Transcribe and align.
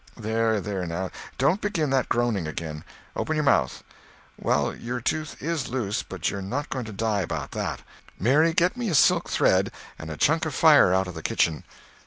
"There, 0.17 0.59
there, 0.59 0.87
now, 0.87 1.11
don't 1.37 1.61
begin 1.61 1.91
that 1.91 2.09
groaning 2.09 2.47
again. 2.47 2.83
Open 3.15 3.35
your 3.35 3.43
mouth. 3.43 3.83
Well—your 4.35 4.99
tooth 4.99 5.39
is 5.39 5.69
loose, 5.69 6.01
but 6.01 6.31
you're 6.31 6.41
not 6.41 6.69
going 6.69 6.85
to 6.85 6.91
die 6.91 7.21
about 7.21 7.51
that. 7.51 7.81
Mary, 8.19 8.51
get 8.53 8.75
me 8.75 8.89
a 8.89 8.95
silk 8.95 9.29
thread, 9.29 9.71
and 9.99 10.09
a 10.09 10.17
chunk 10.17 10.47
of 10.47 10.55
fire 10.55 10.91
out 10.91 11.05
of 11.07 11.13
the 11.13 11.21
kitchen." 11.21 11.63